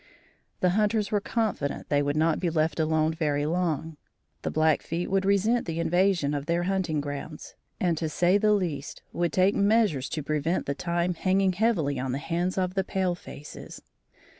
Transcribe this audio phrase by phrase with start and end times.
[0.61, 3.97] The hunters were confident they would not be left alone very long.
[4.41, 9.03] The Blackfeet would resent the invasion of their hunting grounds, and to say the least,
[9.13, 13.13] would take measures to prevent the time hanging heavily on the hands of the pale
[13.13, 13.83] faces.